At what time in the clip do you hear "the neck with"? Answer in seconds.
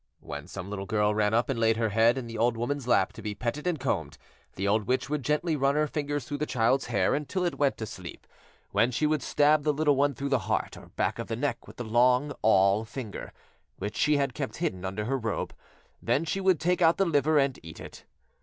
11.27-11.77